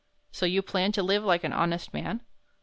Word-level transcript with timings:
"So 0.31 0.47
you 0.47 0.63
plan 0.63 0.91
to 0.93 1.03
live 1.03 1.23
like 1.23 1.43
an 1.43 1.53
honest 1.53 1.93
man?" 1.93 2.23